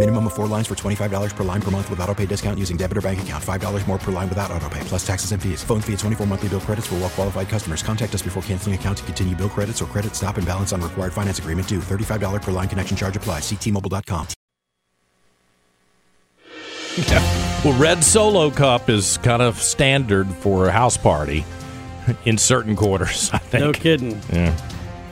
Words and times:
Minimum 0.00 0.28
of 0.28 0.32
four 0.32 0.46
lines 0.46 0.66
for 0.66 0.74
$25 0.74 1.36
per 1.36 1.44
line 1.44 1.60
per 1.60 1.70
month 1.70 1.90
with 1.90 2.00
auto 2.00 2.14
pay 2.14 2.24
discount 2.24 2.58
using 2.58 2.78
debit 2.78 2.96
or 2.96 3.02
bank 3.02 3.20
account. 3.20 3.44
$5 3.44 3.86
more 3.86 3.98
per 3.98 4.10
line 4.10 4.30
without 4.30 4.50
auto 4.50 4.66
pay, 4.70 4.80
plus 4.84 5.06
taxes 5.06 5.32
and 5.32 5.42
fees. 5.42 5.62
Phone 5.62 5.82
fee 5.82 5.92
at 5.92 5.98
24 5.98 6.26
monthly 6.26 6.48
bill 6.48 6.60
credits 6.60 6.86
for 6.86 6.94
well 6.94 7.10
qualified 7.10 7.50
customers. 7.50 7.82
Contact 7.82 8.14
us 8.14 8.22
before 8.22 8.42
canceling 8.44 8.74
account 8.74 8.96
to 8.96 9.04
continue 9.04 9.36
bill 9.36 9.50
credits 9.50 9.82
or 9.82 9.84
credit 9.84 10.16
stop 10.16 10.38
and 10.38 10.46
balance 10.46 10.72
on 10.72 10.80
required 10.80 11.12
finance 11.12 11.38
agreement 11.38 11.68
due. 11.68 11.80
$35 11.80 12.40
per 12.40 12.50
line 12.50 12.66
connection 12.66 12.96
charge 12.96 13.14
applies. 13.14 13.42
Ctmobile.com. 13.42 14.26
Well, 17.62 17.78
Red 17.78 18.02
Solo 18.02 18.48
Cup 18.48 18.88
is 18.88 19.18
kind 19.18 19.42
of 19.42 19.58
standard 19.58 20.26
for 20.28 20.68
a 20.68 20.72
house 20.72 20.96
party 20.96 21.44
in 22.24 22.38
certain 22.38 22.74
quarters, 22.74 23.28
I 23.34 23.38
think. 23.38 23.64
No 23.64 23.72
kidding. 23.74 24.18
Yeah. 24.32 24.56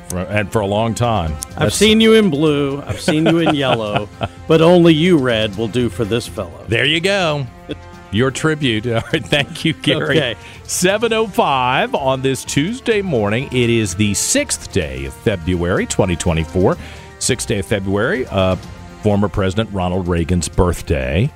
For, 0.08 0.18
and 0.20 0.50
for 0.50 0.60
a 0.60 0.66
long 0.66 0.94
time. 0.94 1.32
I've 1.32 1.54
That's- 1.54 1.74
seen 1.76 2.00
you 2.00 2.14
in 2.14 2.30
blue. 2.30 2.82
I've 2.86 3.00
seen 3.00 3.26
you 3.26 3.38
in 3.38 3.54
yellow, 3.54 4.08
but 4.48 4.62
only 4.62 4.94
you, 4.94 5.18
red, 5.18 5.56
will 5.56 5.68
do 5.68 5.88
for 5.88 6.04
this 6.04 6.26
fellow. 6.26 6.64
There 6.68 6.84
you 6.86 7.00
go. 7.00 7.46
Your 8.10 8.30
tribute. 8.30 8.86
All 8.88 9.02
right. 9.12 9.24
Thank 9.24 9.66
you, 9.66 9.74
Gary. 9.74 10.16
Okay. 10.16 10.36
7.05 10.64 11.94
on 11.94 12.22
this 12.22 12.44
Tuesday 12.44 13.02
morning. 13.02 13.48
It 13.52 13.68
is 13.70 13.94
the 13.94 14.14
sixth 14.14 14.72
day 14.72 15.04
of 15.04 15.12
February 15.14 15.84
2024. 15.86 16.76
Sixth 17.18 17.46
day 17.48 17.58
of 17.58 17.66
February, 17.66 18.26
uh, 18.28 18.56
former 19.02 19.28
President 19.28 19.70
Ronald 19.72 20.08
Reagan's 20.08 20.48
birthday. 20.48 21.30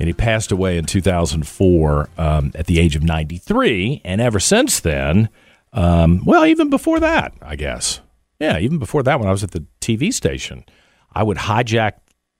And 0.00 0.08
he 0.08 0.12
passed 0.12 0.50
away 0.52 0.76
in 0.78 0.84
2004 0.84 2.08
um, 2.18 2.52
at 2.54 2.66
the 2.66 2.78
age 2.80 2.96
of 2.96 3.02
93. 3.02 4.02
And 4.04 4.20
ever 4.20 4.40
since 4.40 4.80
then, 4.80 5.28
um, 5.72 6.22
well, 6.24 6.44
even 6.44 6.68
before 6.70 7.00
that, 7.00 7.32
I 7.40 7.56
guess. 7.56 8.00
Yeah, 8.38 8.58
even 8.58 8.78
before 8.78 9.02
that, 9.02 9.18
when 9.18 9.28
I 9.28 9.32
was 9.32 9.42
at 9.42 9.52
the 9.52 9.64
TV 9.80 10.12
station, 10.12 10.64
I 11.12 11.22
would 11.22 11.38
hijack 11.38 11.92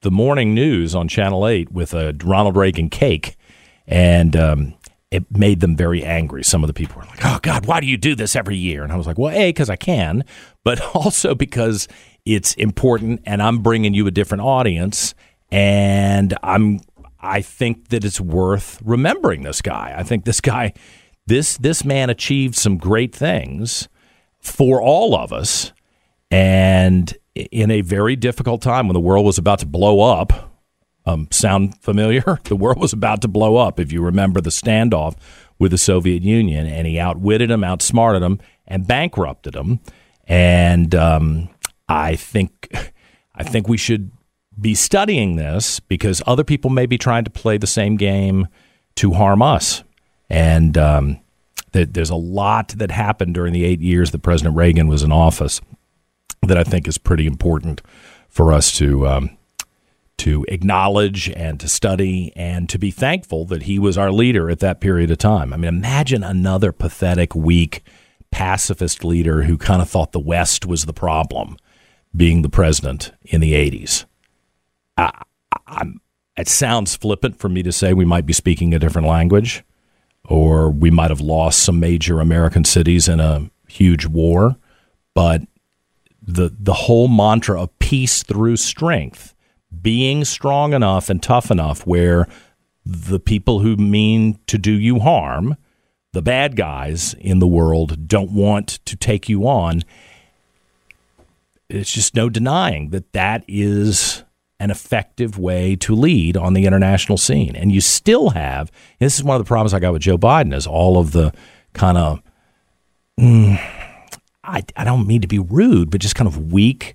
the 0.02 0.10
morning 0.10 0.54
news 0.54 0.94
on 0.94 1.08
Channel 1.08 1.46
8 1.46 1.72
with 1.72 1.94
a 1.94 2.14
Ronald 2.22 2.56
Reagan 2.56 2.90
cake. 2.90 3.36
And 3.86 4.36
um, 4.36 4.74
it 5.10 5.36
made 5.36 5.60
them 5.60 5.76
very 5.76 6.04
angry. 6.04 6.42
Some 6.42 6.62
of 6.62 6.68
the 6.68 6.74
people 6.74 7.00
were 7.00 7.06
like, 7.06 7.24
oh, 7.24 7.38
God, 7.42 7.66
why 7.66 7.80
do 7.80 7.86
you 7.86 7.96
do 7.96 8.14
this 8.14 8.36
every 8.36 8.56
year? 8.56 8.82
And 8.82 8.92
I 8.92 8.96
was 8.96 9.06
like, 9.06 9.18
well, 9.18 9.34
A, 9.34 9.48
because 9.48 9.70
I 9.70 9.76
can, 9.76 10.24
but 10.64 10.80
also 10.94 11.34
because 11.34 11.88
it's 12.24 12.54
important 12.54 13.22
and 13.24 13.42
I'm 13.42 13.58
bringing 13.60 13.94
you 13.94 14.06
a 14.06 14.10
different 14.10 14.42
audience. 14.42 15.14
And 15.50 16.36
I'm, 16.42 16.80
I 17.20 17.40
think 17.40 17.88
that 17.88 18.04
it's 18.04 18.20
worth 18.20 18.80
remembering 18.84 19.42
this 19.42 19.62
guy. 19.62 19.94
I 19.96 20.02
think 20.02 20.24
this 20.24 20.40
guy, 20.40 20.72
this, 21.26 21.56
this 21.56 21.84
man 21.84 22.10
achieved 22.10 22.56
some 22.56 22.76
great 22.76 23.14
things 23.14 23.88
for 24.40 24.82
all 24.82 25.14
of 25.14 25.32
us. 25.32 25.72
And 26.30 27.16
in 27.34 27.70
a 27.70 27.82
very 27.82 28.16
difficult 28.16 28.62
time 28.62 28.88
when 28.88 28.94
the 28.94 29.00
world 29.00 29.26
was 29.26 29.38
about 29.38 29.60
to 29.60 29.66
blow 29.66 30.00
up, 30.00 30.52
um, 31.04 31.28
sound 31.30 31.78
familiar? 31.78 32.40
The 32.44 32.56
world 32.56 32.78
was 32.78 32.92
about 32.92 33.22
to 33.22 33.28
blow 33.28 33.56
up, 33.56 33.80
if 33.80 33.92
you 33.92 34.02
remember 34.02 34.40
the 34.40 34.50
standoff 34.50 35.16
with 35.58 35.70
the 35.70 35.78
Soviet 35.78 36.22
Union, 36.22 36.66
and 36.66 36.86
he 36.86 36.98
outwitted 36.98 37.50
them, 37.50 37.64
outsmarted 37.64 38.22
them, 38.22 38.40
and 38.66 38.86
bankrupted 38.86 39.54
them. 39.54 39.80
And 40.24 40.94
um, 40.94 41.48
I 41.88 42.16
think, 42.16 42.74
I 43.34 43.42
think 43.42 43.68
we 43.68 43.76
should 43.76 44.10
be 44.60 44.74
studying 44.74 45.36
this 45.36 45.80
because 45.80 46.22
other 46.26 46.44
people 46.44 46.70
may 46.70 46.86
be 46.86 46.98
trying 46.98 47.24
to 47.24 47.30
play 47.30 47.58
the 47.58 47.66
same 47.66 47.96
game 47.96 48.48
to 48.96 49.12
harm 49.12 49.42
us. 49.42 49.82
And 50.28 50.76
um, 50.76 51.20
th- 51.72 51.90
there's 51.92 52.10
a 52.10 52.16
lot 52.16 52.68
that 52.76 52.90
happened 52.90 53.34
during 53.34 53.52
the 53.52 53.64
eight 53.64 53.80
years 53.80 54.10
that 54.10 54.20
President 54.20 54.56
Reagan 54.56 54.88
was 54.88 55.02
in 55.02 55.12
office 55.12 55.60
that 56.46 56.58
I 56.58 56.64
think 56.64 56.88
is 56.88 56.98
pretty 56.98 57.26
important 57.26 57.82
for 58.28 58.52
us 58.52 58.72
to 58.78 59.06
um, 59.06 59.36
to 60.18 60.44
acknowledge 60.48 61.28
and 61.30 61.60
to 61.60 61.68
study 61.68 62.32
and 62.34 62.68
to 62.68 62.78
be 62.78 62.90
thankful 62.90 63.44
that 63.46 63.64
he 63.64 63.78
was 63.78 63.98
our 63.98 64.10
leader 64.10 64.50
at 64.50 64.60
that 64.60 64.80
period 64.80 65.10
of 65.10 65.18
time. 65.18 65.52
I 65.52 65.56
mean, 65.56 65.68
imagine 65.68 66.22
another 66.22 66.72
pathetic, 66.72 67.34
weak, 67.34 67.82
pacifist 68.30 69.04
leader 69.04 69.42
who 69.42 69.58
kind 69.58 69.82
of 69.82 69.90
thought 69.90 70.12
the 70.12 70.18
West 70.18 70.66
was 70.66 70.84
the 70.84 70.92
problem, 70.92 71.56
being 72.14 72.42
the 72.42 72.48
president 72.48 73.12
in 73.24 73.40
the 73.40 73.52
'80s. 73.52 74.04
I, 74.96 75.22
I'm, 75.66 76.00
it 76.36 76.48
sounds 76.48 76.96
flippant 76.96 77.38
for 77.38 77.48
me 77.48 77.62
to 77.62 77.72
say 77.72 77.92
we 77.92 78.04
might 78.04 78.26
be 78.26 78.32
speaking 78.32 78.74
a 78.74 78.78
different 78.78 79.08
language, 79.08 79.64
or 80.24 80.70
we 80.70 80.90
might 80.90 81.10
have 81.10 81.20
lost 81.20 81.60
some 81.60 81.80
major 81.80 82.20
American 82.20 82.64
cities 82.64 83.08
in 83.08 83.20
a 83.20 83.50
huge 83.68 84.06
war, 84.06 84.56
but 85.14 85.42
the 86.26 86.54
the 86.58 86.72
whole 86.72 87.08
mantra 87.08 87.60
of 87.62 87.78
peace 87.78 88.22
through 88.22 88.56
strength, 88.56 89.34
being 89.82 90.24
strong 90.24 90.72
enough 90.72 91.08
and 91.08 91.22
tough 91.22 91.50
enough 91.50 91.86
where 91.86 92.26
the 92.84 93.20
people 93.20 93.60
who 93.60 93.76
mean 93.76 94.38
to 94.46 94.58
do 94.58 94.72
you 94.72 95.00
harm, 95.00 95.56
the 96.12 96.22
bad 96.22 96.56
guys 96.56 97.14
in 97.14 97.38
the 97.40 97.46
world 97.46 98.08
don't 98.08 98.30
want 98.30 98.68
to 98.84 98.96
take 98.96 99.28
you 99.28 99.46
on. 99.46 99.82
It's 101.68 101.92
just 101.92 102.14
no 102.14 102.28
denying 102.28 102.90
that 102.90 103.12
that 103.12 103.44
is 103.48 104.22
an 104.58 104.70
effective 104.70 105.38
way 105.38 105.76
to 105.76 105.94
lead 105.94 106.36
on 106.36 106.54
the 106.54 106.64
international 106.64 107.18
scene. 107.18 107.54
And 107.54 107.72
you 107.72 107.80
still 107.80 108.30
have 108.30 108.70
this 108.98 109.16
is 109.16 109.24
one 109.24 109.36
of 109.36 109.44
the 109.44 109.48
problems 109.48 109.74
I 109.74 109.80
got 109.80 109.92
with 109.92 110.02
Joe 110.02 110.16
Biden 110.16 110.54
is 110.54 110.66
all 110.66 110.98
of 110.98 111.12
the 111.12 111.32
kind 111.72 111.98
of 111.98 112.22
mm, 113.18 113.60
I, 114.46 114.62
I 114.76 114.84
don't 114.84 115.06
mean 115.06 115.20
to 115.22 115.28
be 115.28 115.38
rude, 115.38 115.90
but 115.90 116.00
just 116.00 116.14
kind 116.14 116.28
of 116.28 116.52
weak, 116.52 116.94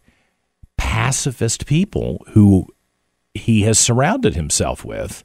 pacifist 0.77 1.65
people 1.65 2.25
who 2.29 2.67
he 3.33 3.61
has 3.63 3.79
surrounded 3.79 4.35
himself 4.35 4.83
with 4.83 5.23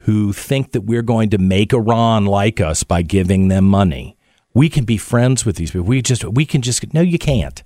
who 0.00 0.32
think 0.32 0.72
that 0.72 0.82
we're 0.82 1.02
going 1.02 1.30
to 1.30 1.38
make 1.38 1.72
Iran 1.72 2.24
like 2.24 2.60
us 2.60 2.82
by 2.82 3.02
giving 3.02 3.48
them 3.48 3.64
money. 3.64 4.16
We 4.54 4.68
can 4.68 4.84
be 4.84 4.96
friends 4.96 5.44
with 5.44 5.56
these 5.56 5.70
people. 5.70 5.86
We 5.86 6.02
just 6.02 6.24
we 6.24 6.44
can 6.46 6.62
just 6.62 6.92
no, 6.92 7.00
you 7.00 7.18
can't. 7.18 7.62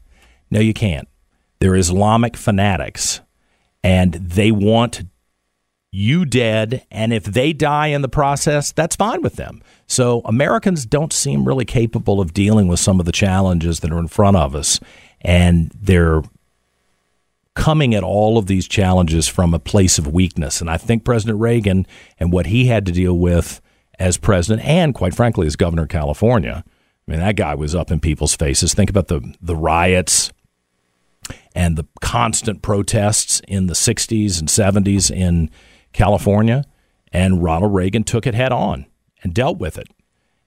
No, 0.51 0.61
you 0.61 0.75
can't. 0.75 1.09
They're 1.61 1.77
Islamic 1.77 2.37
fanatics, 2.37 3.21
and 3.83 4.15
they 4.15 4.51
want 4.51 5.03
you 5.95 6.25
dead. 6.25 6.85
And 6.91 7.13
if 7.13 7.25
they 7.25 7.53
die 7.53 7.89
in 7.89 8.03
the 8.03 8.09
process, 8.09 8.73
that's 8.73 8.97
fine 8.97 9.23
with 9.23 9.37
them. 9.37 9.63
So 9.87 10.23
Americans 10.25 10.85
don't 10.85 11.13
seem 11.13 11.47
really 11.47 11.65
capable 11.65 12.21
of 12.21 12.35
dealing 12.35 12.67
with 12.67 12.81
some 12.81 12.99
of 12.99 13.07
the 13.07 13.13
challenges 13.13 13.81
that 13.81 13.93
are 13.93 13.99
in 13.99 14.09
front 14.09 14.37
of 14.37 14.57
us, 14.57 14.81
and 15.21 15.71
they're 15.81 16.23
coming 17.55 17.95
at 17.95 18.03
all 18.03 18.37
of 18.37 18.47
these 18.47 18.67
challenges 18.67 19.29
from 19.29 19.55
a 19.55 19.61
place 19.61 19.97
of 19.97 20.13
weakness. 20.13 20.61
And 20.61 20.69
I 20.69 20.77
think 20.77 21.05
President 21.05 21.39
Reagan 21.39 21.87
and 22.19 22.33
what 22.33 22.47
he 22.47 22.67
had 22.67 22.85
to 22.87 22.93
deal 22.93 23.17
with 23.17 23.61
as 24.01 24.17
president, 24.17 24.67
and 24.67 24.93
quite 24.93 25.15
frankly, 25.15 25.47
as 25.47 25.55
governor 25.55 25.85
of 25.85 25.91
California, 25.91 26.65
I 26.67 27.11
mean, 27.11 27.21
that 27.21 27.37
guy 27.37 27.55
was 27.55 27.77
up 27.77 27.93
in 27.93 28.01
people's 28.01 28.35
faces. 28.35 28.75
Think 28.75 28.91
about 28.91 29.07
the 29.07 29.35
the 29.41 29.55
riots 29.55 30.33
and 31.55 31.77
the 31.77 31.87
constant 32.01 32.63
protests 32.63 33.41
in 33.47 33.69
the 33.69 33.75
60s 33.75 34.41
and 34.41 34.49
70s 34.49 35.15
in 35.15 35.51
California. 35.95 36.65
And 37.11 37.43
Ronald 37.43 37.73
Reagan 37.73 38.05
took 38.05 38.27
it 38.27 38.35
head 38.35 38.53
on 38.53 38.87
and 39.23 39.33
dealt 39.33 39.59
with 39.59 39.79
it 39.79 39.89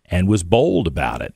and 0.06 0.28
was 0.28 0.44
bold 0.44 0.86
about 0.86 1.22
it. 1.22 1.34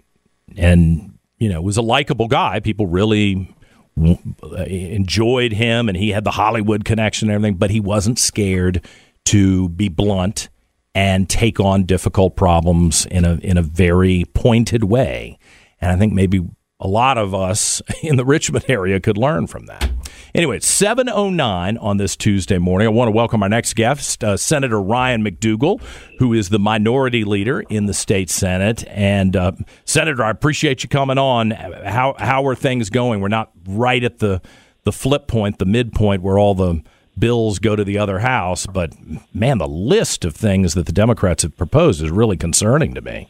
And, 0.56 1.18
you 1.40 1.50
know, 1.50 1.62
was 1.62 1.78
a 1.78 1.82
likable 1.82 2.28
guy. 2.28 2.60
People 2.60 2.86
really 2.86 3.56
uh, 4.00 4.64
enjoyed 4.68 5.54
him 5.54 5.90
and 5.90 5.98
he 5.98 6.12
had 6.12 6.26
the 6.26 6.32
Hollywood 6.32 6.86
connection 6.86 7.30
and 7.30 7.36
everything, 7.36 7.58
but 7.58 7.72
he 7.72 7.80
wasn't 7.80 8.20
scared 8.20 8.86
to 9.26 9.70
be 9.70 9.90
blunt 9.90 10.50
and 10.94 11.30
take 11.30 11.60
on 11.60 11.86
difficult 11.86 12.36
problems 12.36 13.06
in 13.06 13.24
a 13.24 13.36
in 13.36 13.58
a 13.58 13.62
very 13.62 14.26
pointed 14.34 14.84
way. 14.84 15.38
And 15.80 15.92
I 15.92 15.96
think 15.96 16.14
maybe 16.14 16.46
a 16.80 16.88
lot 16.88 17.18
of 17.18 17.34
us 17.34 17.82
in 18.04 18.18
the 18.18 18.26
Richmond 18.26 18.66
area 18.68 19.00
could 19.00 19.18
learn 19.18 19.48
from 19.48 19.68
that. 19.68 19.90
Anyway, 20.34 20.58
it's 20.58 20.68
709 20.68 21.78
on 21.78 21.98
this 21.98 22.16
Tuesday 22.16 22.58
morning. 22.58 22.88
I 22.88 22.92
want 22.92 23.08
to 23.08 23.12
welcome 23.12 23.44
our 23.44 23.50
next 23.50 23.76
guest, 23.76 24.24
uh, 24.24 24.38
Senator 24.38 24.82
Ryan 24.82 25.24
McDougle, 25.24 25.82
who 26.20 26.34
is 26.34 26.50
the 26.50 26.60
minority 26.60 27.24
leader 27.24 27.62
in 27.62 27.86
the 27.86 27.94
state 27.94 28.30
Senate. 28.30 28.84
And 28.88 29.36
uh, 29.36 29.52
Senator, 29.86 30.24
I 30.24 30.30
appreciate 30.30 30.84
you 30.84 30.90
coming 30.90 31.18
on. 31.18 31.52
How 31.52 32.16
how 32.18 32.46
are 32.48 32.56
things 32.56 32.90
going? 32.90 33.22
We're 33.22 33.28
not 33.28 33.52
right 33.68 34.04
at 34.04 34.20
the 34.20 34.42
the 34.84 34.92
flip 34.92 35.28
point, 35.28 35.60
the 35.60 35.66
midpoint 35.66 36.22
where 36.22 36.40
all 36.40 36.56
the 36.56 36.82
bills 37.18 37.60
go 37.60 37.76
to 37.76 37.84
the 37.84 37.98
other 37.98 38.20
house, 38.20 38.66
but 38.66 38.94
man, 39.34 39.58
the 39.58 39.68
list 39.68 40.26
of 40.26 40.36
things 40.36 40.74
that 40.74 40.86
the 40.86 40.92
Democrats 40.92 41.44
have 41.44 41.56
proposed 41.56 42.02
is 42.02 42.10
really 42.10 42.38
concerning 42.38 42.94
to 42.94 43.02
me. 43.02 43.30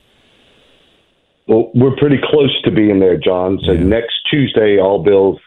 Well, 1.48 1.72
we're 1.74 1.96
pretty 1.98 2.20
close 2.24 2.62
to 2.64 2.72
being 2.72 3.00
there, 3.00 3.18
John. 3.18 3.60
So 3.66 3.74
yeah. 3.74 3.84
next 3.84 4.14
Tuesday, 4.30 4.80
all 4.80 5.04
bills 5.04 5.40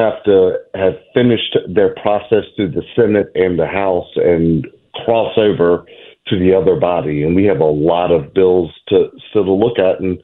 have 0.00 0.22
to 0.24 0.58
have 0.74 0.94
finished 1.14 1.56
their 1.68 1.94
process 1.96 2.44
through 2.56 2.70
the 2.70 2.82
Senate 2.96 3.30
and 3.34 3.58
the 3.58 3.66
House 3.66 4.08
and 4.16 4.66
cross 5.04 5.36
over 5.36 5.84
to 6.28 6.38
the 6.38 6.54
other 6.54 6.76
body. 6.76 7.22
And 7.22 7.36
we 7.36 7.44
have 7.44 7.60
a 7.60 7.64
lot 7.64 8.10
of 8.10 8.32
bills 8.34 8.70
to 8.88 9.08
still 9.30 9.44
to 9.44 9.52
look 9.52 9.78
at, 9.78 10.00
and 10.00 10.20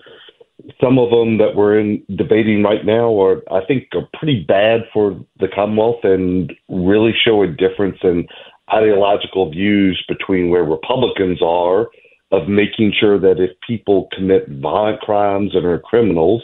some 0.81 0.99
of 0.99 1.11
them 1.11 1.39
that 1.39 1.55
we're 1.55 1.79
in 1.79 2.03
debating 2.17 2.63
right 2.63 2.85
now 2.85 3.21
are, 3.21 3.43
I 3.53 3.65
think, 3.67 3.89
are 3.95 4.09
pretty 4.19 4.45
bad 4.47 4.81
for 4.93 5.19
the 5.39 5.49
Commonwealth 5.49 6.03
and 6.03 6.53
really 6.69 7.13
show 7.25 7.43
a 7.43 7.47
difference 7.47 7.99
in 8.03 8.27
ideological 8.73 9.51
views 9.51 10.03
between 10.09 10.51
where 10.51 10.65
Republicans 10.65 11.41
are 11.43 11.89
of 12.33 12.49
making 12.49 12.93
sure 12.99 13.19
that 13.21 13.39
if 13.39 13.51
people 13.67 14.09
commit 14.13 14.49
violent 14.61 15.01
crimes 15.01 15.53
and 15.55 15.65
are 15.65 15.79
criminals, 15.79 16.43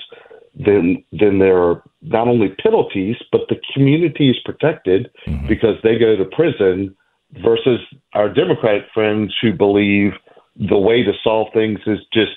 then 0.55 1.03
then 1.13 1.39
there 1.39 1.63
are 1.63 1.83
not 2.03 2.29
only 2.29 2.51
penalties, 2.63 3.17
but 3.31 3.43
the 3.49 3.57
community 3.73 4.31
is 4.31 4.37
protected 4.45 5.11
mm-hmm. 5.27 5.47
because 5.49 5.77
they 5.83 5.99
go 5.99 6.17
to 6.17 6.25
prison 6.25 6.95
versus 7.43 7.81
our 8.13 8.29
Democratic 8.29 8.85
friends 8.93 9.35
who 9.41 9.53
believe 9.53 10.13
the 10.57 10.77
way 10.77 11.03
to 11.03 11.13
solve 11.25 11.49
things 11.55 11.79
is 11.87 11.99
just 12.13 12.33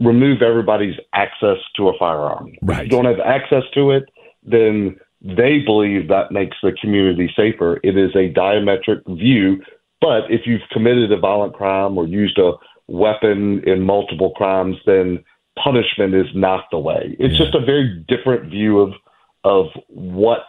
remove 0.00 0.42
everybody's 0.42 0.96
access 1.12 1.58
to 1.76 1.88
a 1.88 1.98
firearm. 1.98 2.52
Right. 2.62 2.78
If 2.78 2.84
you 2.84 2.90
don't 2.90 3.04
have 3.04 3.20
access 3.20 3.62
to 3.74 3.92
it, 3.92 4.04
then 4.42 4.98
they 5.22 5.58
believe 5.64 6.08
that 6.08 6.32
makes 6.32 6.56
the 6.62 6.72
community 6.80 7.30
safer. 7.36 7.78
It 7.84 7.96
is 7.96 8.10
a 8.16 8.32
diametric 8.32 9.04
view, 9.06 9.62
but 10.00 10.30
if 10.30 10.46
you've 10.46 10.62
committed 10.72 11.12
a 11.12 11.18
violent 11.18 11.54
crime 11.54 11.98
or 11.98 12.06
used 12.06 12.38
a 12.38 12.52
weapon 12.88 13.62
in 13.68 13.82
multiple 13.82 14.32
crimes, 14.34 14.76
then 14.86 15.22
punishment 15.62 16.14
is 16.14 16.26
not 16.34 16.64
the 16.70 16.78
way. 16.78 17.16
It's 17.18 17.34
yeah. 17.34 17.44
just 17.44 17.54
a 17.54 17.64
very 17.64 18.04
different 18.08 18.50
view 18.50 18.80
of 18.80 18.92
of 19.42 19.66
what 19.88 20.46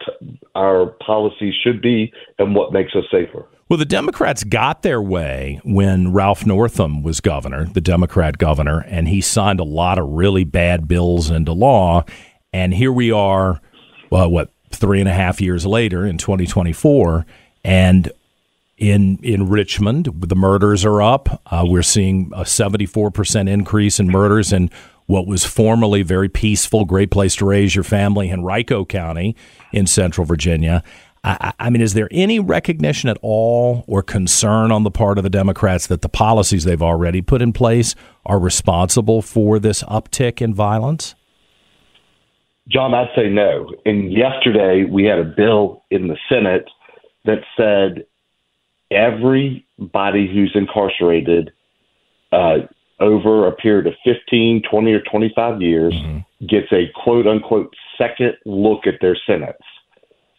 our 0.54 0.94
policy 1.04 1.54
should 1.64 1.80
be 1.80 2.12
and 2.38 2.54
what 2.54 2.74
makes 2.74 2.94
us 2.94 3.04
safer. 3.10 3.48
Well, 3.70 3.78
the 3.78 3.86
Democrats 3.86 4.44
got 4.44 4.82
their 4.82 5.00
way 5.00 5.60
when 5.64 6.12
Ralph 6.12 6.44
Northam 6.44 7.02
was 7.02 7.20
governor, 7.20 7.64
the 7.64 7.80
Democrat 7.80 8.36
governor, 8.36 8.80
and 8.80 9.08
he 9.08 9.22
signed 9.22 9.60
a 9.60 9.64
lot 9.64 9.98
of 9.98 10.10
really 10.10 10.44
bad 10.44 10.86
bills 10.86 11.30
into 11.30 11.52
law. 11.52 12.04
And 12.52 12.74
here 12.74 12.92
we 12.92 13.10
are, 13.10 13.62
well, 14.10 14.30
what, 14.30 14.50
three 14.70 15.00
and 15.00 15.08
a 15.08 15.14
half 15.14 15.40
years 15.40 15.64
later 15.64 16.04
in 16.04 16.18
2024, 16.18 17.24
and 17.64 18.12
in 18.76 19.18
in 19.22 19.48
Richmond, 19.48 20.08
the 20.20 20.36
murders 20.36 20.84
are 20.84 21.00
up. 21.00 21.40
Uh, 21.46 21.64
we're 21.66 21.82
seeing 21.82 22.30
a 22.34 22.42
74% 22.42 23.48
increase 23.48 24.00
in 24.00 24.08
murders 24.08 24.52
in 24.52 24.70
what 25.06 25.26
was 25.26 25.44
formerly 25.44 26.02
very 26.02 26.28
peaceful, 26.28 26.84
great 26.84 27.10
place 27.10 27.34
to 27.36 27.46
raise 27.46 27.74
your 27.74 27.84
family, 27.84 28.28
in 28.28 28.40
Henrico 28.40 28.84
County 28.84 29.36
in 29.72 29.86
Central 29.86 30.24
Virginia. 30.24 30.82
I, 31.24 31.52
I, 31.58 31.70
mean, 31.70 31.82
is 31.82 31.94
there 31.94 32.08
any 32.10 32.40
recognition 32.40 33.08
at 33.08 33.18
all 33.22 33.84
or 33.86 34.02
concern 34.02 34.72
on 34.72 34.82
the 34.82 34.90
part 34.90 35.18
of 35.18 35.24
the 35.24 35.30
Democrats 35.30 35.86
that 35.86 36.02
the 36.02 36.08
policies 36.08 36.64
they've 36.64 36.82
already 36.82 37.22
put 37.22 37.42
in 37.42 37.52
place 37.52 37.94
are 38.26 38.40
responsible 38.40 39.22
for 39.22 39.58
this 39.60 39.84
uptick 39.84 40.42
in 40.42 40.52
violence? 40.52 41.14
John, 42.68 42.94
I'd 42.94 43.10
say 43.14 43.28
no. 43.28 43.70
And 43.84 44.12
yesterday 44.12 44.84
we 44.84 45.04
had 45.04 45.18
a 45.18 45.24
bill 45.24 45.84
in 45.90 46.08
the 46.08 46.16
Senate 46.28 46.68
that 47.24 47.42
said 47.56 48.04
everybody 48.90 50.26
who's 50.32 50.52
incarcerated 50.54 51.52
uh, 52.32 52.66
over 53.00 53.46
a 53.46 53.52
period 53.52 53.86
of 53.86 53.94
15, 54.04 54.62
20, 54.70 54.92
or 54.92 55.00
25 55.00 55.60
years 55.60 55.92
mm-hmm. 55.92 56.46
gets 56.46 56.72
a 56.72 56.90
quote 57.02 57.26
unquote 57.26 57.74
second 57.98 58.34
look 58.44 58.86
at 58.86 59.00
their 59.00 59.16
sentence. 59.26 59.62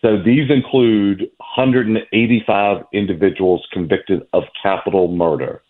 So 0.02 0.22
these 0.22 0.50
include 0.50 1.22
185 1.38 2.84
individuals 2.94 3.66
convicted 3.72 4.22
of 4.34 4.44
capital 4.62 5.08
murder, 5.08 5.62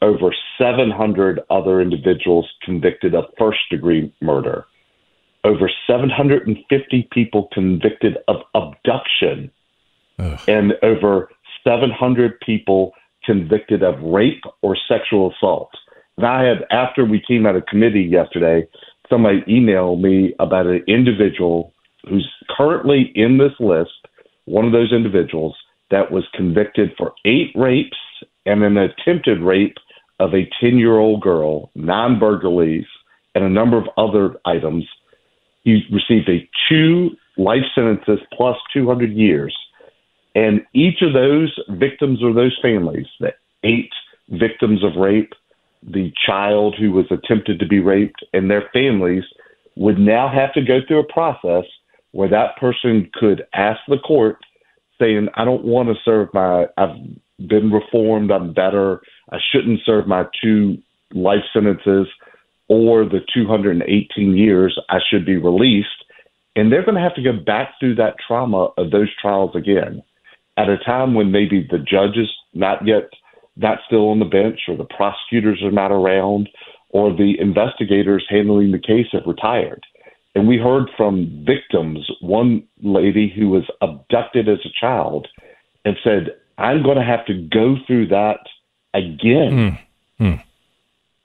over 0.00 0.34
700 0.58 1.40
other 1.50 1.82
individuals 1.82 2.48
convicted 2.62 3.14
of 3.14 3.24
first 3.38 3.58
degree 3.70 4.12
murder, 4.22 4.64
over 5.44 5.70
750 5.86 7.08
people 7.12 7.48
convicted 7.52 8.16
of 8.28 8.36
abduction, 8.54 9.50
Ugh. 10.18 10.40
and 10.48 10.72
over 10.82 11.28
700 11.62 12.40
people 12.40 12.92
convicted 13.24 13.82
of 13.82 14.00
rape 14.00 14.42
or 14.62 14.76
sexual 14.88 15.32
assault. 15.32 15.70
And 16.20 16.28
I 16.28 16.42
had, 16.44 16.66
after 16.70 17.06
we 17.06 17.22
came 17.26 17.46
out 17.46 17.56
of 17.56 17.64
committee 17.64 18.02
yesterday, 18.02 18.68
somebody 19.08 19.40
emailed 19.48 20.02
me 20.02 20.34
about 20.38 20.66
an 20.66 20.84
individual 20.86 21.72
who's 22.06 22.30
currently 22.54 23.10
in 23.14 23.38
this 23.38 23.52
list, 23.58 24.06
one 24.44 24.66
of 24.66 24.72
those 24.72 24.92
individuals 24.92 25.56
that 25.90 26.12
was 26.12 26.24
convicted 26.34 26.90
for 26.98 27.14
eight 27.24 27.52
rapes 27.54 27.96
and 28.44 28.62
an 28.62 28.76
attempted 28.76 29.40
rape 29.40 29.78
of 30.18 30.34
a 30.34 30.46
10 30.60 30.76
year 30.76 30.98
old 30.98 31.22
girl, 31.22 31.70
nine 31.74 32.18
burglaries, 32.18 32.84
and 33.34 33.42
a 33.42 33.48
number 33.48 33.78
of 33.78 33.88
other 33.96 34.36
items. 34.44 34.84
He 35.62 35.84
received 35.90 36.28
a 36.28 36.46
two 36.68 37.12
life 37.38 37.64
sentences 37.74 38.18
plus 38.34 38.58
200 38.74 39.10
years. 39.10 39.56
And 40.34 40.66
each 40.74 41.00
of 41.00 41.14
those 41.14 41.58
victims 41.70 42.22
or 42.22 42.34
those 42.34 42.58
families, 42.60 43.06
the 43.20 43.32
eight 43.64 43.90
victims 44.28 44.84
of 44.84 45.00
rape, 45.00 45.32
the 45.82 46.12
child 46.26 46.76
who 46.78 46.92
was 46.92 47.06
attempted 47.10 47.58
to 47.58 47.66
be 47.66 47.80
raped, 47.80 48.24
and 48.32 48.50
their 48.50 48.68
families 48.72 49.24
would 49.76 49.98
now 49.98 50.28
have 50.32 50.52
to 50.54 50.62
go 50.62 50.80
through 50.86 51.00
a 51.00 51.12
process 51.12 51.64
where 52.12 52.28
that 52.28 52.56
person 52.58 53.10
could 53.14 53.42
ask 53.54 53.80
the 53.88 53.98
court 53.98 54.36
saying, 54.98 55.28
I 55.34 55.44
don't 55.44 55.64
want 55.64 55.88
to 55.88 55.94
serve 56.04 56.28
my, 56.34 56.66
I've 56.76 56.96
been 57.38 57.70
reformed, 57.70 58.30
I'm 58.30 58.52
better, 58.52 59.00
I 59.32 59.38
shouldn't 59.50 59.80
serve 59.86 60.06
my 60.06 60.24
two 60.42 60.78
life 61.14 61.44
sentences 61.52 62.06
or 62.68 63.04
the 63.04 63.20
218 63.34 64.36
years, 64.36 64.78
I 64.88 64.98
should 65.10 65.24
be 65.24 65.36
released. 65.36 65.88
And 66.54 66.70
they're 66.70 66.84
going 66.84 66.96
to 66.96 67.00
have 67.00 67.14
to 67.14 67.22
go 67.22 67.32
back 67.32 67.74
through 67.80 67.96
that 67.96 68.16
trauma 68.26 68.68
of 68.76 68.90
those 68.90 69.08
trials 69.20 69.56
again 69.56 70.02
at 70.56 70.68
a 70.68 70.78
time 70.78 71.14
when 71.14 71.32
maybe 71.32 71.66
the 71.68 71.78
judge 71.78 72.16
is 72.16 72.30
not 72.54 72.86
yet 72.86 73.08
not 73.56 73.78
still 73.86 74.08
on 74.10 74.18
the 74.18 74.24
bench 74.24 74.60
or 74.68 74.76
the 74.76 74.84
prosecutors 74.84 75.62
are 75.62 75.70
not 75.70 75.92
around 75.92 76.48
or 76.90 77.10
the 77.14 77.34
investigators 77.38 78.24
handling 78.28 78.72
the 78.72 78.78
case 78.78 79.06
have 79.12 79.22
retired. 79.26 79.84
And 80.34 80.46
we 80.46 80.58
heard 80.58 80.88
from 80.96 81.44
victims, 81.46 82.08
one 82.20 82.64
lady 82.82 83.32
who 83.34 83.48
was 83.48 83.64
abducted 83.80 84.48
as 84.48 84.58
a 84.64 84.70
child 84.80 85.26
and 85.84 85.96
said, 86.04 86.36
I'm 86.58 86.82
going 86.82 86.98
to 86.98 87.04
have 87.04 87.26
to 87.26 87.34
go 87.34 87.76
through 87.86 88.08
that 88.08 88.40
again. 88.94 89.50
Mm. 89.50 89.78
Mm. 90.20 90.42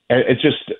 And 0.09 0.19
it 0.19 0.39
just, 0.39 0.71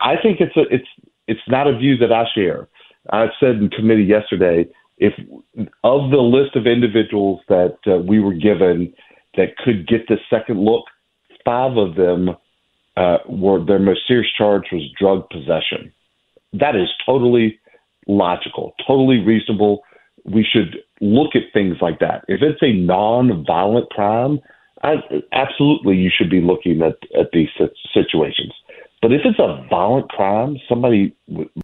I 0.00 0.14
think 0.22 0.40
it's 0.40 0.56
a, 0.56 0.62
it's, 0.74 0.88
it's 1.26 1.40
not 1.48 1.66
a 1.66 1.76
view 1.76 1.96
that 1.98 2.12
I 2.12 2.24
share. 2.34 2.68
I 3.10 3.26
said 3.40 3.56
in 3.56 3.68
committee 3.70 4.04
yesterday, 4.04 4.66
if 4.98 5.12
of 5.84 6.10
the 6.10 6.18
list 6.18 6.56
of 6.56 6.66
individuals 6.66 7.40
that 7.48 7.76
uh, 7.86 7.98
we 7.98 8.18
were 8.20 8.34
given 8.34 8.92
that 9.36 9.56
could 9.58 9.86
get 9.86 10.08
the 10.08 10.16
second 10.30 10.60
look, 10.64 10.84
five 11.44 11.76
of 11.76 11.94
them 11.94 12.30
uh, 12.96 13.18
were 13.28 13.64
their 13.64 13.78
most 13.78 14.00
serious 14.06 14.30
charge 14.36 14.64
was 14.72 14.82
drug 14.98 15.28
possession. 15.30 15.92
That 16.52 16.74
is 16.74 16.88
totally 17.04 17.58
logical, 18.06 18.74
totally 18.86 19.18
reasonable. 19.18 19.82
We 20.24 20.44
should 20.50 20.76
look 21.00 21.36
at 21.36 21.52
things 21.52 21.76
like 21.80 21.98
that. 22.00 22.24
If 22.28 22.40
it's 22.42 22.62
a 22.62 22.72
non-violent 22.72 23.90
crime, 23.90 24.40
I, 24.82 24.94
absolutely 25.32 25.96
you 25.96 26.10
should 26.16 26.30
be 26.30 26.40
looking 26.40 26.82
at, 26.82 26.96
at 27.18 27.30
these 27.32 27.48
situations. 27.92 28.52
But 29.02 29.12
if 29.12 29.22
it's 29.24 29.38
a 29.38 29.66
violent 29.68 30.08
crime, 30.08 30.56
somebody 30.68 31.14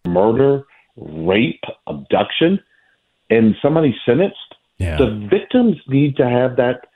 murder, 0.07 0.64
rape, 0.97 1.62
abduction, 1.87 2.61
and 3.31 3.55
somebody 3.62 3.95
sentenced, 4.05 4.37
yeah. 4.79 4.99
the 4.99 5.29
victims 5.31 5.76
need 5.88 6.17
to 6.17 6.29
have 6.29 6.57
that 6.57 6.87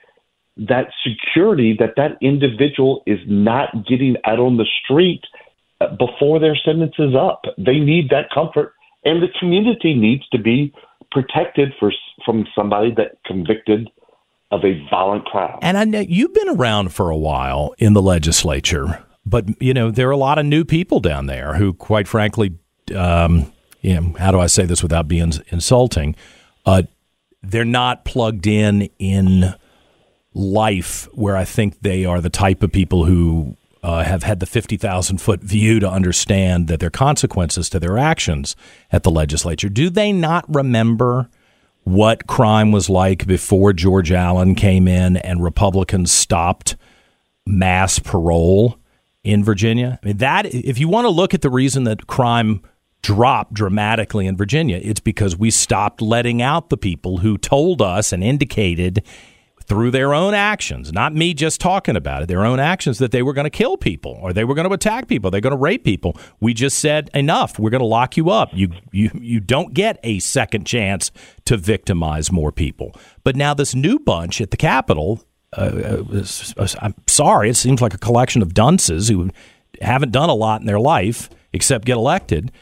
that 0.57 0.89
security 1.07 1.77
that 1.79 1.95
that 1.97 2.13
individual 2.21 3.03
is 3.07 3.19
not 3.27 3.87
getting 3.87 4.17
out 4.25 4.39
on 4.39 4.57
the 4.57 4.67
street 4.83 5.23
before 5.99 6.39
their 6.39 6.57
sentence 6.57 6.95
is 6.99 7.15
up. 7.15 7.43
They 7.59 7.79
need 7.79 8.09
that 8.11 8.31
comfort 8.33 8.75
and 9.07 9.23
the 9.23 9.29
community 9.39 9.95
needs 9.95 10.29
to 10.31 10.39
be 10.39 10.75
protected 11.11 11.73
for 11.79 11.93
from 12.25 12.47
somebody 12.55 12.93
that 12.97 13.19
convicted 13.25 13.89
of 14.51 14.65
a 14.65 14.85
violent 14.91 15.25
crime. 15.25 15.59
And 15.63 15.79
I 15.79 15.85
know 15.85 16.01
you've 16.01 16.35
been 16.35 16.51
around 16.51 16.93
for 16.93 17.11
a 17.11 17.17
while 17.17 17.75
in 17.79 17.93
the 17.93 18.03
legislature, 18.03 19.05
but 19.25 19.61
you 19.63 19.73
know 19.73 19.91
there 19.91 20.09
are 20.09 20.13
a 20.13 20.17
lot 20.17 20.39
of 20.39 20.47
new 20.47 20.65
people 20.65 21.01
down 21.01 21.27
there 21.27 21.55
who, 21.55 21.73
quite 21.73 22.09
frankly, 22.09 22.59
um, 22.95 23.53
you 23.81 23.95
know, 23.95 24.15
how 24.19 24.33
do 24.33 24.41
I 24.41 24.47
say 24.47 24.65
this 24.65 24.83
without 24.83 25.09
being 25.09 25.33
insulting? 25.49 26.17
Uh, 26.65 26.83
they're 27.43 27.65
not 27.65 28.05
plugged 28.05 28.47
in 28.47 28.89
in 28.99 29.55
life 30.37 31.09
where 31.13 31.35
I 31.35 31.47
think 31.47 31.81
they 31.81 32.05
are 32.05 32.21
the 32.21 32.29
type 32.29 32.63
of 32.63 32.71
people 32.71 33.07
who 33.07 33.57
uh, 33.83 34.05
have 34.05 34.23
had 34.23 34.39
the 34.41 34.47
50,000 34.47 35.19
foot 35.19 35.41
view 35.41 35.81
to 35.81 35.89
understand 35.89 36.69
that 36.69 36.79
there 36.79 36.89
are 36.89 36.91
consequences 36.91 37.71
to 37.71 37.81
their 37.81 37.97
actions 37.97 38.55
at 38.93 39.03
the 39.03 39.11
legislature. 39.11 39.71
Do 39.71 39.89
they 39.89 40.13
not 40.13 40.45
remember 40.55 41.31
what 41.85 42.27
crime 42.27 42.71
was 42.71 42.91
like 42.91 43.27
before 43.27 43.73
George 43.73 44.13
Allen 44.13 44.55
came 44.55 44.87
in 44.87 45.17
and 45.17 45.43
Republicans 45.43 46.13
stopped 46.13 46.77
mass 47.47 47.99
parole 47.99 48.79
in 49.25 49.43
Virginia? 49.43 49.99
I 50.03 50.07
mean, 50.07 50.17
that, 50.19 50.47
if 50.47 50.79
you 50.79 50.89
want 50.89 51.07
to 51.07 51.11
look 51.11 51.33
at 51.33 51.41
the 51.41 51.51
reason 51.51 51.85
that 51.85 52.07
crime 52.07 52.61
dropped 53.01 53.55
dramatically 53.55 54.27
in 54.27 54.37
Virginia, 54.37 54.81
it's 54.83 55.01
because 55.01 55.37
we 55.37 55.51
stopped 55.51 56.03
letting 56.03 56.43
out 56.43 56.69
the 56.69 56.77
people 56.77 57.19
who 57.19 57.39
told 57.39 57.81
us 57.81 58.13
and 58.13 58.23
indicated 58.23 59.03
through 59.67 59.91
their 59.91 60.15
own 60.15 60.35
actions, 60.35 60.93
not 60.93 61.15
me 61.15 61.35
just 61.35 61.61
talking 61.61 61.97
about 61.97 62.23
it, 62.23 62.29
their 62.29 62.45
own 62.45 62.61
actions 62.61 62.99
that 62.99 63.11
they 63.11 63.23
were 63.23 63.33
going 63.33 63.45
to 63.45 63.51
kill 63.51 63.77
people 63.77 64.19
or 64.23 64.33
they 64.33 64.45
were 64.45 64.55
going 64.55 64.69
to 64.69 64.75
attack 64.75 65.09
people, 65.09 65.31
they're 65.31 65.41
going 65.41 65.53
to 65.53 65.57
rape 65.57 65.85
people. 65.85 66.17
We 66.41 66.55
just 66.55 66.79
said 66.79 67.11
enough. 67.15 67.59
We're 67.59 67.71
going 67.71 67.81
to 67.81 67.87
lock 67.87 68.17
you 68.17 68.31
up. 68.31 68.51
You 68.53 68.71
you 68.93 69.11
you 69.15 69.41
don't 69.41 69.75
get 69.75 69.99
a 70.03 70.19
second 70.21 70.67
chance 70.67 71.11
to 71.47 71.57
victimize 71.57 72.31
more 72.31 72.53
people. 72.53 72.95
But 73.25 73.37
now 73.37 73.55
this 73.55 73.75
new 73.75 73.99
bunch 73.99 74.41
at 74.41 74.51
the 74.51 74.57
Capitol, 74.57 75.23
uh, 75.57 76.03
uh, 76.57 76.69
I'm 76.81 76.95
sorry, 77.07 77.51
it 77.51 77.57
seems 77.57 77.81
like 77.81 77.95
a 77.95 77.99
collection 77.99 78.43
of 78.43 78.55
dunces 78.55 79.09
who 79.09 79.31
haven't 79.81 80.13
done 80.13 80.31
a 80.31 80.35
lot 80.35 80.61
in 80.61 80.67
their 80.67 80.81
life 80.81 81.29
except 81.53 81.85
get 81.85 81.97
elected 81.97 82.53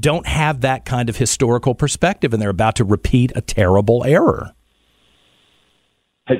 don't 0.00 0.26
have 0.26 0.60
that 0.60 0.84
kind 0.84 1.08
of 1.08 1.16
historical 1.16 1.74
perspective 1.74 2.32
and 2.32 2.40
they're 2.40 2.50
about 2.50 2.76
to 2.76 2.84
repeat 2.84 3.32
a 3.34 3.40
terrible 3.40 4.04
error. 4.04 4.54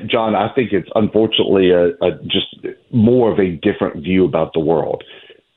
John, 0.07 0.35
I 0.35 0.53
think 0.53 0.71
it's 0.71 0.89
unfortunately 0.95 1.71
a, 1.71 1.87
a, 2.01 2.11
just 2.23 2.65
more 2.91 3.31
of 3.31 3.39
a 3.39 3.51
different 3.51 4.03
view 4.03 4.25
about 4.25 4.53
the 4.53 4.59
world. 4.59 5.03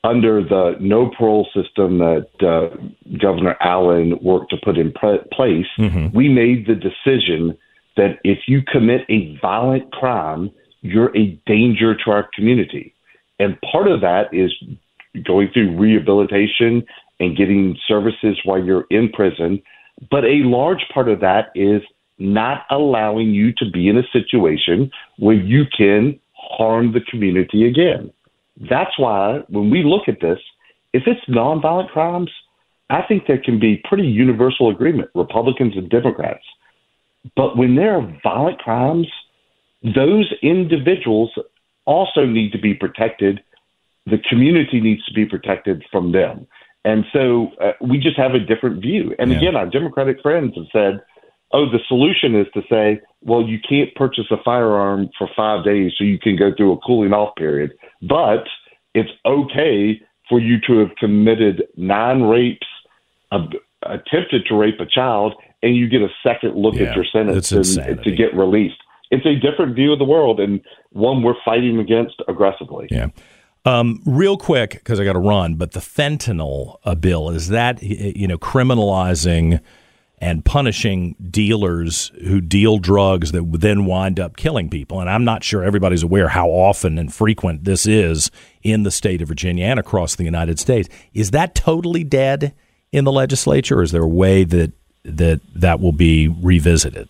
Under 0.03 0.41
the 0.41 0.75
no 0.79 1.09
parole 1.17 1.47
system 1.55 1.97
that 1.99 2.27
uh, 2.41 2.75
Governor 3.17 3.55
Allen 3.61 4.17
worked 4.21 4.51
to 4.51 4.57
put 4.63 4.77
in 4.77 4.91
pre- 4.91 5.19
place, 5.31 5.65
mm-hmm. 5.79 6.15
we 6.15 6.29
made 6.29 6.67
the 6.67 6.75
decision 6.75 7.57
that 7.95 8.19
if 8.23 8.39
you 8.47 8.61
commit 8.61 9.01
a 9.09 9.37
violent 9.41 9.91
crime, 9.91 10.51
you're 10.81 11.15
a 11.17 11.39
danger 11.45 11.95
to 11.95 12.11
our 12.11 12.29
community. 12.33 12.93
And 13.39 13.57
part 13.71 13.87
of 13.87 14.01
that 14.01 14.33
is 14.33 14.53
going 15.25 15.49
through 15.53 15.77
rehabilitation 15.77 16.85
and 17.19 17.35
getting 17.35 17.77
services 17.87 18.37
while 18.43 18.63
you're 18.63 18.85
in 18.89 19.09
prison. 19.09 19.61
But 20.11 20.25
a 20.25 20.43
large 20.43 20.85
part 20.93 21.09
of 21.09 21.19
that 21.21 21.49
is 21.55 21.81
not 22.19 22.65
allowing 22.69 23.29
you 23.29 23.53
to 23.57 23.65
be 23.71 23.87
in 23.87 23.97
a 23.97 24.07
situation 24.11 24.91
where 25.17 25.35
you 25.35 25.65
can 25.77 26.19
harm 26.33 26.93
the 26.93 27.01
community 27.01 27.67
again. 27.67 28.11
That's 28.69 28.97
why 28.97 29.43
when 29.49 29.69
we 29.69 29.83
look 29.83 30.07
at 30.07 30.19
this, 30.21 30.39
if 30.93 31.03
it's 31.05 31.23
nonviolent 31.29 31.89
crimes, 31.89 32.31
I 32.89 33.01
think 33.03 33.27
there 33.27 33.41
can 33.41 33.59
be 33.59 33.83
pretty 33.87 34.07
universal 34.07 34.69
agreement, 34.69 35.09
Republicans 35.13 35.73
and 35.75 35.89
Democrats. 35.89 36.43
But 37.35 37.57
when 37.57 37.75
there 37.75 37.97
are 37.97 38.19
violent 38.23 38.59
crimes, 38.59 39.07
those 39.83 40.31
individuals 40.41 41.31
also 41.85 42.25
need 42.25 42.51
to 42.53 42.57
be 42.57 42.73
protected. 42.73 43.41
The 44.05 44.17
community 44.29 44.79
needs 44.79 45.03
to 45.05 45.13
be 45.13 45.25
protected 45.25 45.83
from 45.91 46.13
them. 46.13 46.47
And 46.85 47.03
so 47.11 47.49
uh, 47.61 47.73
we 47.81 47.97
just 47.99 48.17
have 48.17 48.33
a 48.33 48.39
different 48.39 48.81
view. 48.81 49.13
And 49.19 49.31
yeah. 49.31 49.37
again, 49.37 49.55
our 49.57 49.67
Democratic 49.67 50.21
friends 50.21 50.55
have 50.55 50.67
said, 50.71 51.01
oh, 51.51 51.65
the 51.69 51.79
solution 51.87 52.35
is 52.35 52.47
to 52.53 52.61
say, 52.69 53.01
well, 53.21 53.41
you 53.41 53.57
can't 53.67 53.93
purchase 53.95 54.25
a 54.31 54.37
firearm 54.43 55.09
for 55.17 55.29
five 55.35 55.63
days 55.63 55.93
so 55.97 56.03
you 56.03 56.19
can 56.19 56.35
go 56.35 56.51
through 56.55 56.73
a 56.73 56.77
cooling 56.79 57.13
off 57.13 57.35
period, 57.35 57.71
but 58.01 58.43
it's 58.93 59.09
okay 59.25 60.01
for 60.29 60.39
you 60.39 60.57
to 60.67 60.79
have 60.79 60.95
committed 60.97 61.63
nine 61.77 62.23
rapes, 62.23 62.67
attempted 63.31 64.45
to 64.47 64.55
rape 64.55 64.79
a 64.79 64.85
child, 64.85 65.33
and 65.63 65.75
you 65.75 65.87
get 65.87 66.01
a 66.01 66.09
second 66.23 66.55
look 66.55 66.75
yeah, 66.75 66.87
at 66.87 66.95
your 66.95 67.05
sentence 67.05 67.51
and, 67.51 68.03
to 68.03 68.11
get 68.11 68.35
released. 68.35 68.77
It's 69.09 69.25
a 69.25 69.35
different 69.35 69.75
view 69.75 69.93
of 69.93 69.99
the 69.99 70.05
world 70.05 70.39
and 70.39 70.59
one 70.91 71.23
we're 71.23 71.35
fighting 71.45 71.79
against 71.79 72.15
aggressively. 72.27 72.87
Yeah. 72.91 73.07
Um, 73.65 74.01
real 74.05 74.37
quick, 74.37 74.71
because 74.71 74.99
I 74.99 75.03
got 75.03 75.13
to 75.13 75.19
run, 75.19 75.55
but 75.55 75.71
the 75.71 75.79
fentanyl 75.79 76.77
uh, 76.85 76.95
bill 76.95 77.29
is 77.29 77.49
that 77.49 77.81
you 77.83 78.27
know 78.27 78.37
criminalizing 78.37 79.59
and 80.19 80.43
punishing 80.43 81.15
dealers 81.29 82.11
who 82.25 82.41
deal 82.41 82.79
drugs 82.79 83.31
that 83.33 83.43
then 83.59 83.85
wind 83.85 84.19
up 84.19 84.35
killing 84.35 84.69
people. 84.69 84.99
And 84.99 85.09
I'm 85.09 85.23
not 85.23 85.43
sure 85.43 85.63
everybody's 85.63 86.01
aware 86.01 86.27
how 86.29 86.49
often 86.49 86.97
and 86.97 87.13
frequent 87.13 87.65
this 87.65 87.85
is 87.85 88.31
in 88.63 88.83
the 88.83 88.91
state 88.91 89.21
of 89.21 89.27
Virginia 89.27 89.65
and 89.65 89.79
across 89.79 90.15
the 90.15 90.23
United 90.23 90.59
States. 90.59 90.89
Is 91.13 91.31
that 91.31 91.53
totally 91.53 92.03
dead 92.03 92.53
in 92.91 93.03
the 93.03 93.11
legislature, 93.11 93.79
or 93.79 93.83
is 93.83 93.91
there 93.91 94.03
a 94.03 94.07
way 94.07 94.43
that 94.43 94.71
that 95.03 95.41
that 95.55 95.79
will 95.79 95.91
be 95.91 96.27
revisited? 96.27 97.09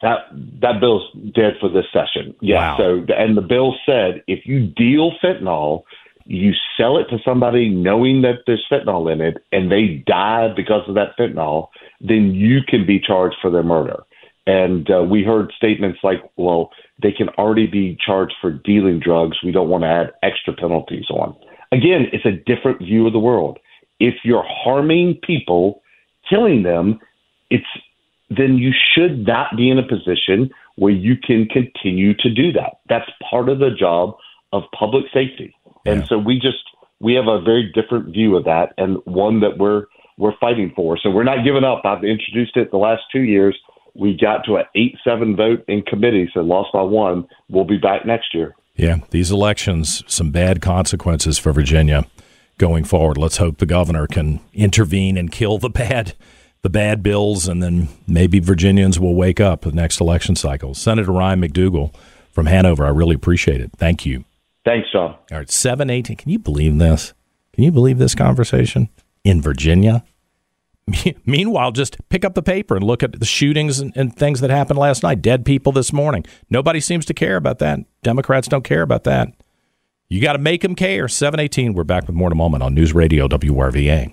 That 0.00 0.26
that 0.60 0.80
bill's 0.80 1.08
dead 1.34 1.54
for 1.60 1.68
this 1.68 1.86
session. 1.92 2.34
Yeah. 2.40 2.72
Wow. 2.72 2.76
So 2.76 3.14
and 3.14 3.36
the 3.36 3.42
bill 3.42 3.76
said 3.86 4.24
if 4.26 4.46
you 4.46 4.66
deal 4.66 5.12
fentanyl 5.22 5.84
you 6.26 6.52
sell 6.76 6.98
it 6.98 7.04
to 7.10 7.18
somebody 7.24 7.68
knowing 7.68 8.22
that 8.22 8.40
there's 8.46 8.64
fentanyl 8.70 9.12
in 9.12 9.20
it 9.20 9.38
and 9.52 9.70
they 9.70 10.02
die 10.06 10.48
because 10.54 10.82
of 10.88 10.94
that 10.94 11.16
fentanyl, 11.18 11.68
then 12.00 12.34
you 12.34 12.60
can 12.66 12.86
be 12.86 13.00
charged 13.00 13.36
for 13.40 13.50
their 13.50 13.62
murder. 13.62 14.02
And 14.46 14.90
uh, 14.90 15.02
we 15.02 15.22
heard 15.22 15.52
statements 15.56 16.00
like, 16.02 16.18
well, 16.36 16.70
they 17.00 17.12
can 17.12 17.28
already 17.30 17.66
be 17.66 17.96
charged 18.04 18.34
for 18.40 18.50
dealing 18.50 18.98
drugs. 18.98 19.38
We 19.44 19.52
don't 19.52 19.68
want 19.68 19.84
to 19.84 19.88
add 19.88 20.12
extra 20.22 20.52
penalties 20.52 21.06
on. 21.10 21.36
Again, 21.70 22.06
it's 22.12 22.26
a 22.26 22.32
different 22.32 22.78
view 22.78 23.06
of 23.06 23.12
the 23.12 23.20
world. 23.20 23.58
If 24.00 24.14
you're 24.24 24.44
harming 24.46 25.20
people, 25.22 25.82
killing 26.28 26.64
them, 26.64 26.98
it's 27.50 27.64
then 28.36 28.56
you 28.56 28.72
should 28.94 29.26
not 29.26 29.56
be 29.56 29.70
in 29.70 29.78
a 29.78 29.86
position 29.86 30.50
where 30.76 30.92
you 30.92 31.16
can 31.16 31.46
continue 31.46 32.14
to 32.14 32.30
do 32.30 32.50
that. 32.52 32.78
That's 32.88 33.10
part 33.30 33.48
of 33.48 33.58
the 33.58 33.70
job 33.78 34.16
of 34.52 34.62
public 34.78 35.04
safety. 35.12 35.54
And 35.86 36.00
yeah. 36.00 36.06
so 36.08 36.18
we 36.18 36.36
just 36.36 36.62
we 37.00 37.14
have 37.14 37.26
a 37.26 37.40
very 37.40 37.70
different 37.74 38.12
view 38.12 38.36
of 38.36 38.44
that 38.44 38.72
and 38.78 38.98
one 39.04 39.40
that 39.40 39.58
we're 39.58 39.86
we're 40.18 40.36
fighting 40.40 40.72
for. 40.76 40.98
So 40.98 41.10
we're 41.10 41.24
not 41.24 41.44
giving 41.44 41.64
up. 41.64 41.82
I've 41.84 42.04
introduced 42.04 42.56
it 42.56 42.70
the 42.70 42.76
last 42.76 43.02
two 43.10 43.22
years. 43.22 43.58
We 43.94 44.16
got 44.16 44.44
to 44.46 44.56
an 44.56 44.64
eight 44.74 44.96
seven 45.04 45.36
vote 45.36 45.64
in 45.68 45.82
committee, 45.82 46.30
so 46.32 46.40
lost 46.40 46.72
by 46.72 46.82
one. 46.82 47.26
We'll 47.48 47.64
be 47.64 47.78
back 47.78 48.06
next 48.06 48.34
year. 48.34 48.54
Yeah, 48.74 48.98
these 49.10 49.30
elections, 49.30 50.02
some 50.06 50.30
bad 50.30 50.62
consequences 50.62 51.38
for 51.38 51.52
Virginia 51.52 52.06
going 52.56 52.84
forward. 52.84 53.18
Let's 53.18 53.36
hope 53.36 53.58
the 53.58 53.66
governor 53.66 54.06
can 54.06 54.40
intervene 54.54 55.18
and 55.18 55.30
kill 55.30 55.58
the 55.58 55.68
bad 55.68 56.14
the 56.62 56.70
bad 56.70 57.02
bills, 57.02 57.48
and 57.48 57.60
then 57.60 57.88
maybe 58.06 58.38
Virginians 58.38 58.98
will 58.98 59.16
wake 59.16 59.40
up 59.40 59.62
the 59.62 59.72
next 59.72 60.00
election 60.00 60.36
cycle. 60.36 60.74
Senator 60.74 61.10
Ryan 61.10 61.40
McDougle 61.40 61.92
from 62.30 62.46
Hanover, 62.46 62.86
I 62.86 62.90
really 62.90 63.16
appreciate 63.16 63.60
it. 63.60 63.72
Thank 63.76 64.06
you. 64.06 64.24
Thanks, 64.64 64.88
John. 64.92 65.16
All 65.30 65.38
right, 65.38 65.50
718. 65.50 66.16
Can 66.16 66.30
you 66.30 66.38
believe 66.38 66.78
this? 66.78 67.14
Can 67.52 67.64
you 67.64 67.72
believe 67.72 67.98
this 67.98 68.14
conversation 68.14 68.88
in 69.24 69.42
Virginia? 69.42 70.04
Meanwhile, 71.26 71.72
just 71.72 71.96
pick 72.08 72.24
up 72.24 72.34
the 72.34 72.42
paper 72.42 72.76
and 72.76 72.84
look 72.84 73.02
at 73.02 73.18
the 73.18 73.26
shootings 73.26 73.78
and, 73.78 73.92
and, 73.96 74.14
things 74.14 74.40
that 74.40 74.50
happened 74.50 74.78
last 74.78 75.02
night. 75.02 75.22
Dead 75.22 75.44
people 75.44 75.72
this 75.72 75.92
morning. 75.92 76.24
Nobody 76.50 76.80
seems 76.80 77.04
to 77.06 77.14
care 77.14 77.36
about 77.36 77.58
that. 77.58 77.80
Democrats 78.02 78.48
don't 78.48 78.64
care 78.64 78.82
about 78.82 79.04
that. 79.04 79.28
You 80.08 80.20
got 80.20 80.32
to 80.32 80.38
make 80.38 80.62
them 80.62 80.74
care. 80.74 81.08
718. 81.08 81.74
We're 81.74 81.84
back 81.84 82.06
with 82.06 82.16
more 82.16 82.28
in 82.28 82.32
a 82.32 82.36
moment 82.36 82.62
on 82.62 82.74
News 82.74 82.92
Radio 82.92 83.28
WRVA. 83.28 84.12